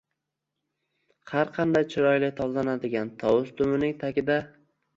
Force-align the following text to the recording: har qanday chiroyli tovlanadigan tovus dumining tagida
har 1.33 1.51
qanday 1.59 1.85
chiroyli 1.93 2.31
tovlanadigan 2.41 3.15
tovus 3.25 3.55
dumining 3.63 3.97
tagida 4.05 4.43